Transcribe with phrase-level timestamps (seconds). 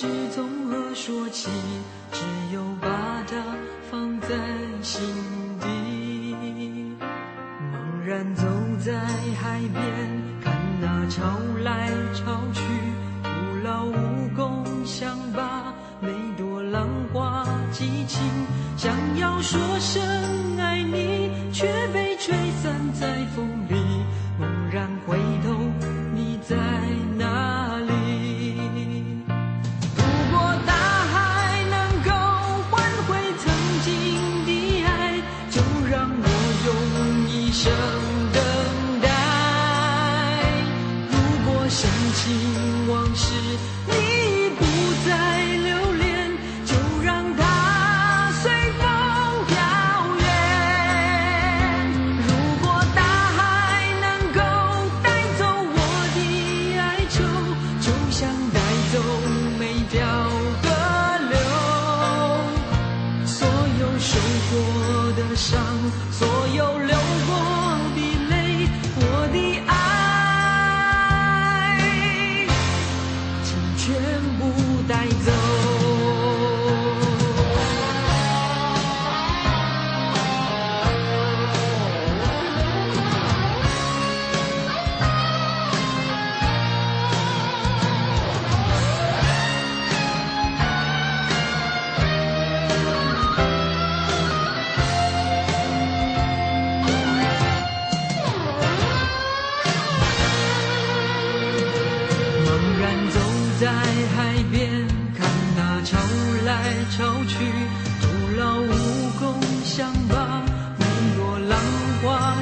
[0.00, 1.50] 知从何说起？
[2.10, 2.20] 只
[2.54, 2.88] 有把
[3.28, 3.36] 它
[3.90, 4.28] 放在
[4.80, 5.02] 心
[5.60, 6.96] 底。
[7.70, 8.46] 茫然走
[8.78, 8.94] 在
[9.38, 12.62] 海边看那潮来潮去
[13.22, 13.28] 徒
[13.62, 15.70] 劳无功想把
[16.00, 16.08] 每
[16.38, 18.22] 朵浪花记清。
[18.78, 20.02] 想要说声
[20.58, 23.06] 爱你却被吹散在
[23.36, 23.79] 风里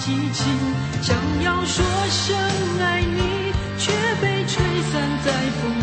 [0.00, 0.46] 激情
[1.02, 2.34] 想要说声
[2.80, 3.92] 爱你却
[4.22, 5.30] 被吹散在
[5.60, 5.79] 风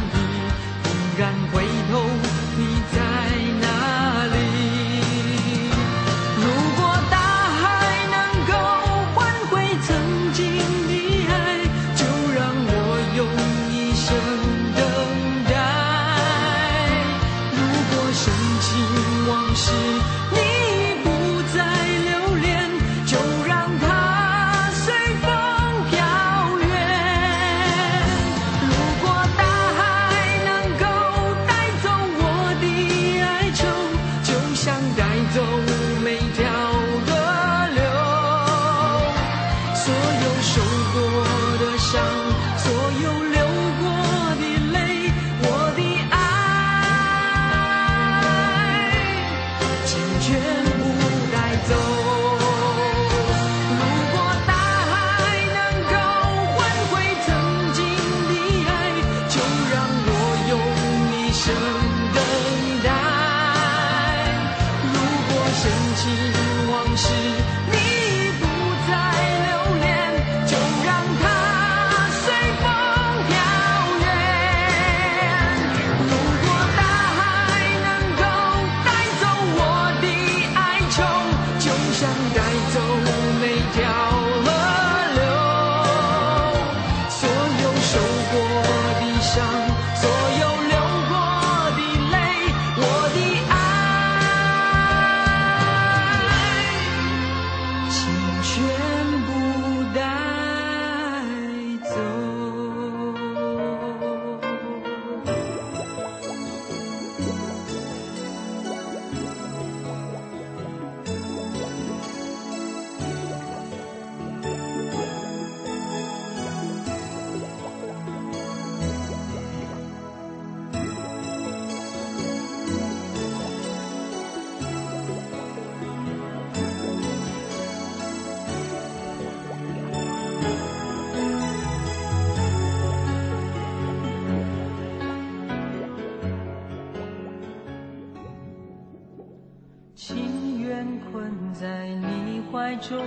[142.82, 142.98] 中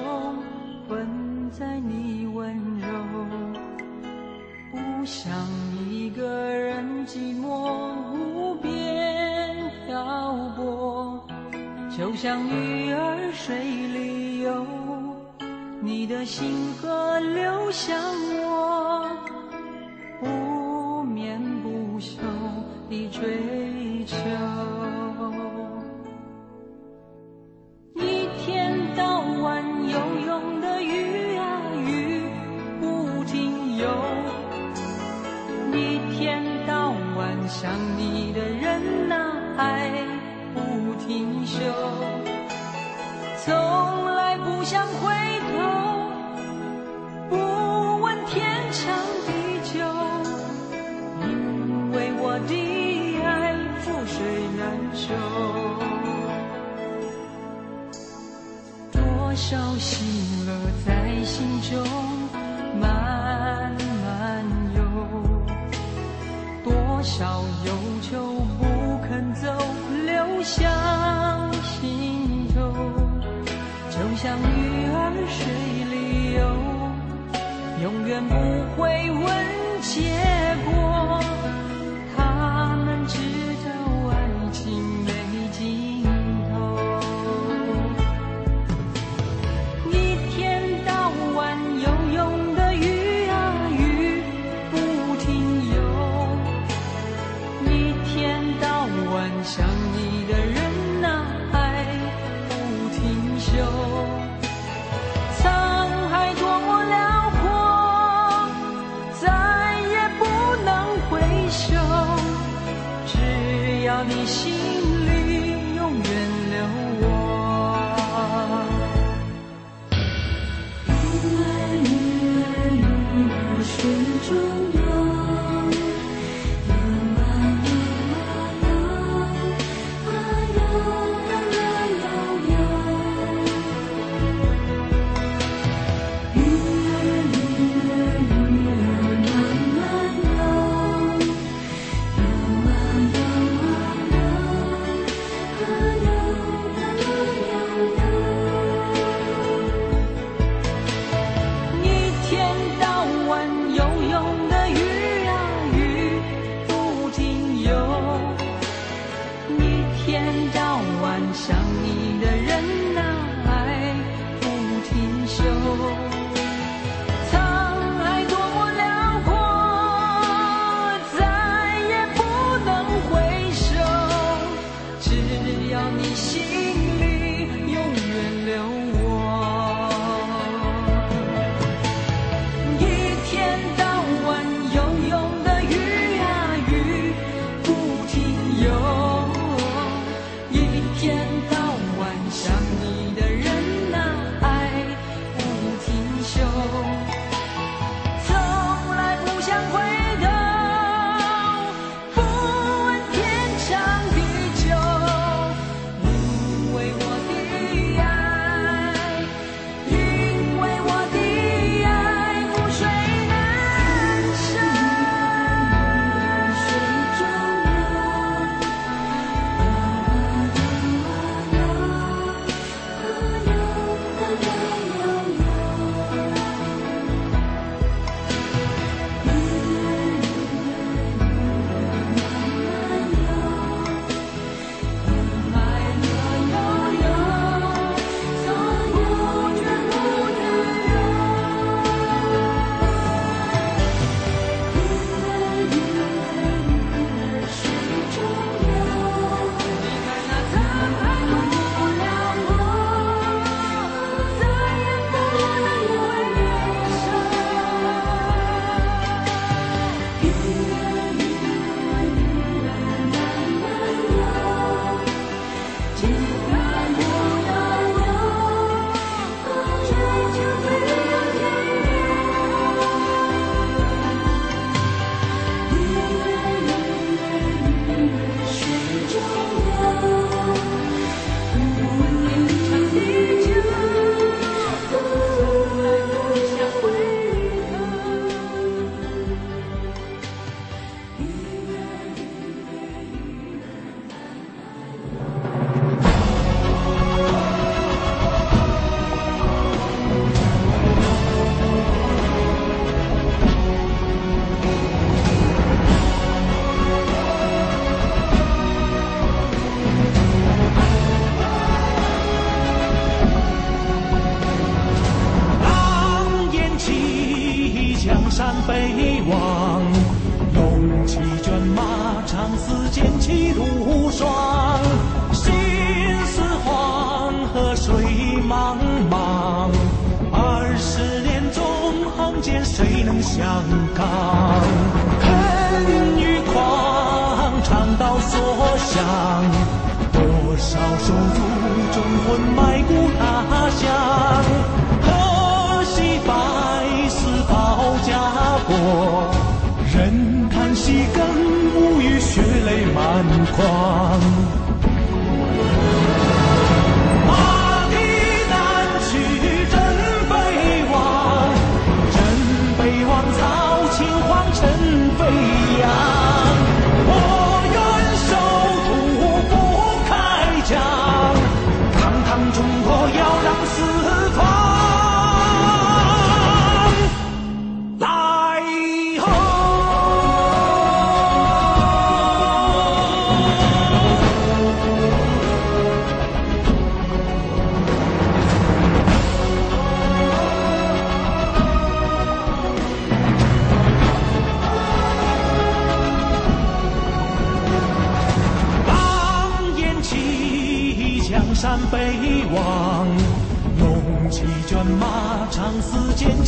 [0.89, 2.89] 困在你温柔
[4.73, 5.33] 不想
[5.89, 8.11] 一个人寂寞。
[8.51, 11.25] 无边漂泊
[11.97, 14.67] 就像鱼儿水里游
[15.81, 17.97] 你的星河流向
[18.43, 19.09] 我
[20.21, 22.17] 不眠不休
[22.89, 24.17] 的追求
[77.93, 78.35] 永远不
[78.77, 79.47] 会问
[79.83, 80.40] 结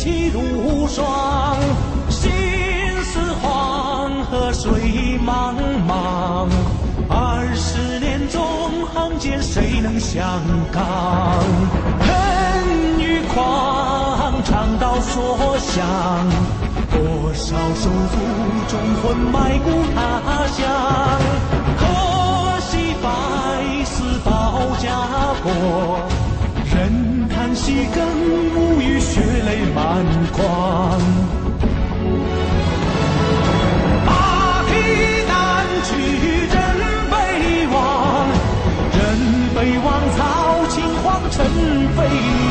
[0.03, 1.57] 气如霜。
[2.09, 2.29] 心
[3.05, 5.55] 似黄河水茫
[5.87, 6.49] 茫，
[7.07, 10.41] 二十年纵横间，谁能相
[10.73, 11.39] 抗？
[12.01, 15.87] 恨与狂，长刀所向，
[16.91, 18.19] 多少手足
[18.67, 20.59] 忠魂埋骨他乡。
[21.79, 21.81] 可
[22.59, 24.99] 惜百死报家
[25.41, 25.49] 国，
[29.45, 30.99] 泪满眶
[34.05, 34.71] 马蹄
[35.27, 35.31] 南
[35.83, 35.89] 去
[36.47, 36.55] 人
[37.11, 37.13] 北
[37.67, 37.75] 望
[38.97, 38.99] 人
[39.55, 40.19] 北望草
[40.69, 41.45] 青黄尘
[41.95, 42.42] 飞扬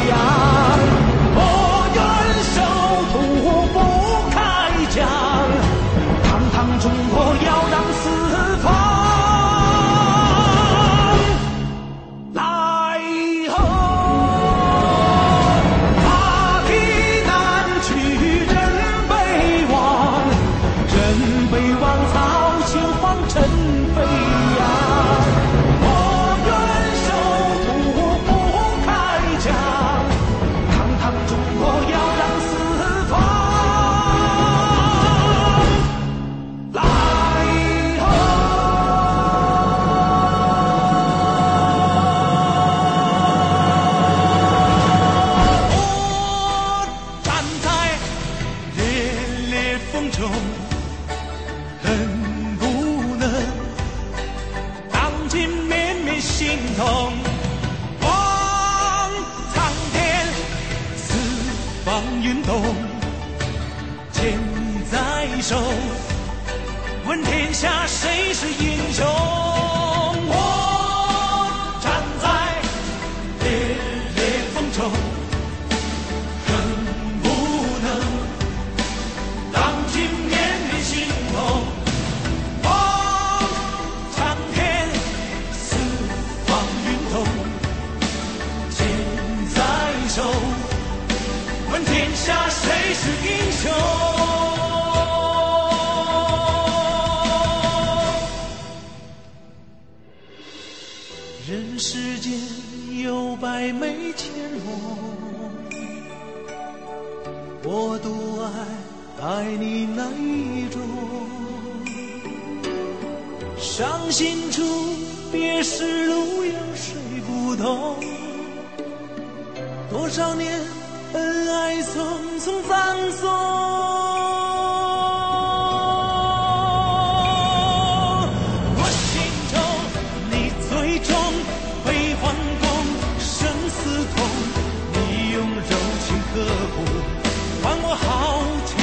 [137.63, 138.82] 换我豪情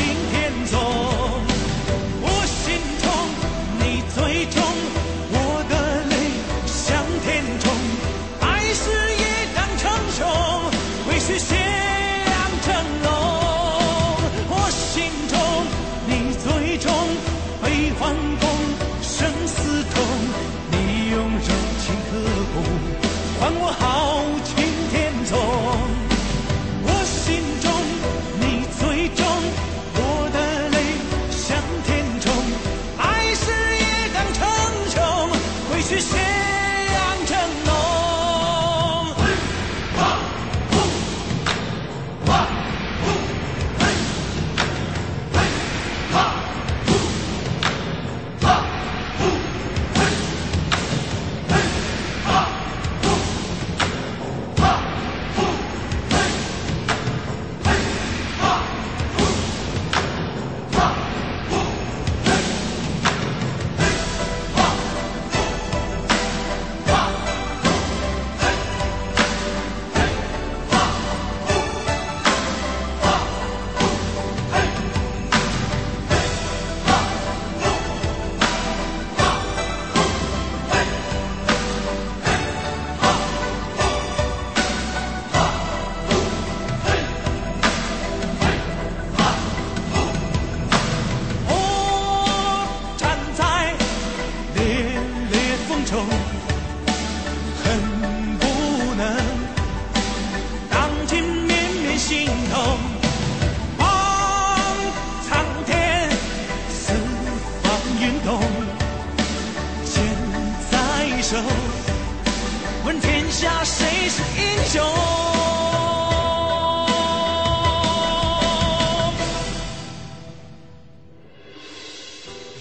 [112.85, 114.83] 问天下谁是英雄？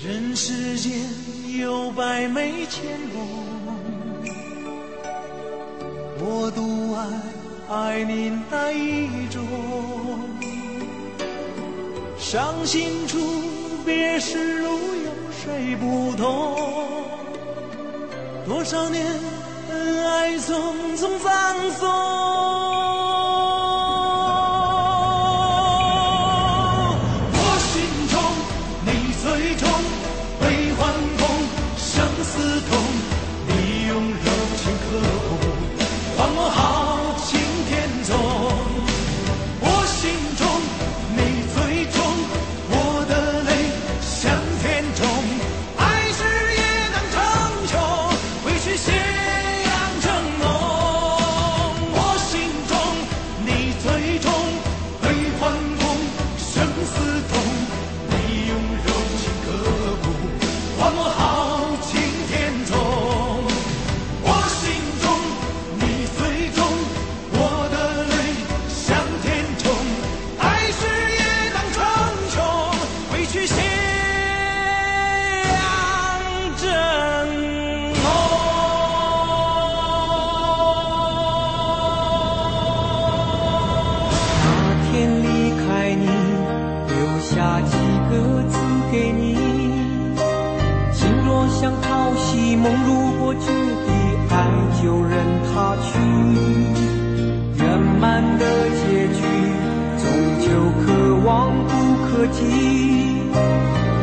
[0.07, 0.93] 人世间
[1.59, 3.19] 有百媚千红
[6.21, 6.99] 我独爱
[7.75, 9.43] 爱你那一种
[12.19, 13.19] 伤心处
[13.85, 15.11] 别时路有
[15.43, 17.18] 谁不同
[18.49, 19.05] 多少年
[19.71, 22.88] 恩爱匆匆葬送
[102.33, 102.39] 己。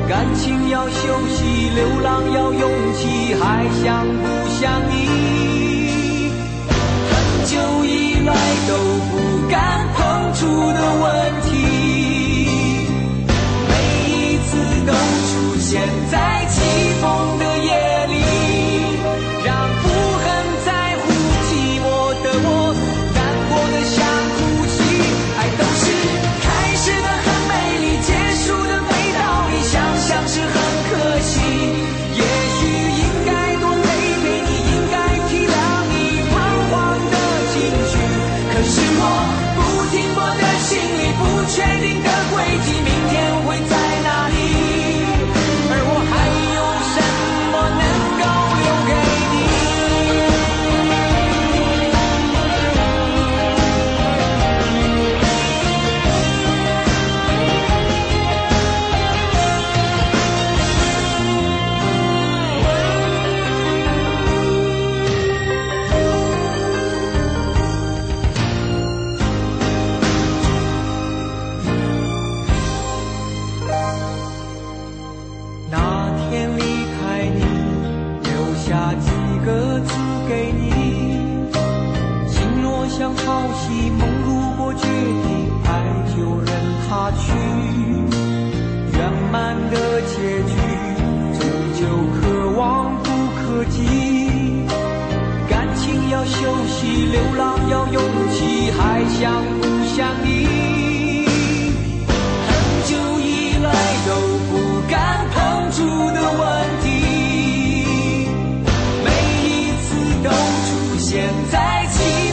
[0.08, 0.94] 感情要休
[1.30, 4.94] 息，流浪要勇气，还想不想你？
[7.10, 7.14] 很
[7.46, 7.54] 久
[7.86, 7.90] 以
[8.26, 8.32] 来
[8.68, 8.72] 都
[9.10, 9.14] 不
[9.50, 9.54] 敢
[9.96, 9.98] 碰
[10.34, 11.06] 触的问
[11.42, 11.45] 题。
[111.16, 112.25] 现在起。